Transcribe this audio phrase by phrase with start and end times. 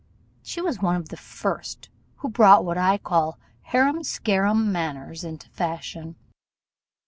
[0.41, 5.47] She was one of the first who brought what I call harum scarum manners into
[5.49, 6.15] fashion.